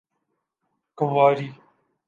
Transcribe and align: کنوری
کنوری 0.95 1.55